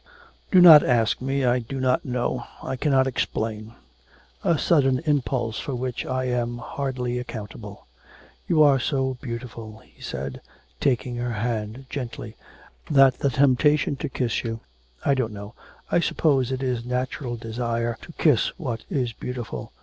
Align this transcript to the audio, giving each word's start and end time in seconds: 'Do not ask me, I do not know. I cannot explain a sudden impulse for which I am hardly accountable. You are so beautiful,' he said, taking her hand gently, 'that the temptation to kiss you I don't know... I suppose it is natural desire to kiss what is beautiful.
'Do 0.49 0.59
not 0.59 0.81
ask 0.83 1.21
me, 1.21 1.45
I 1.45 1.59
do 1.59 1.79
not 1.79 2.03
know. 2.03 2.45
I 2.63 2.75
cannot 2.75 3.05
explain 3.05 3.75
a 4.43 4.57
sudden 4.57 4.97
impulse 5.05 5.59
for 5.59 5.75
which 5.75 6.07
I 6.07 6.23
am 6.23 6.57
hardly 6.57 7.19
accountable. 7.19 7.85
You 8.47 8.63
are 8.63 8.79
so 8.79 9.19
beautiful,' 9.21 9.77
he 9.85 10.01
said, 10.01 10.41
taking 10.79 11.17
her 11.17 11.33
hand 11.33 11.85
gently, 11.87 12.35
'that 12.89 13.19
the 13.19 13.29
temptation 13.29 13.95
to 13.97 14.09
kiss 14.09 14.43
you 14.43 14.61
I 15.05 15.13
don't 15.13 15.33
know... 15.33 15.53
I 15.91 15.99
suppose 15.99 16.51
it 16.51 16.63
is 16.63 16.83
natural 16.83 17.35
desire 17.35 17.95
to 18.01 18.11
kiss 18.13 18.47
what 18.57 18.83
is 18.89 19.13
beautiful. 19.13 19.71